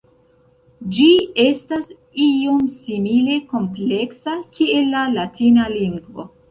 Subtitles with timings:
[0.95, 1.09] Ĝi
[1.43, 1.85] estas
[2.29, 6.33] iom simile kompleksa kiel la latina lingvo.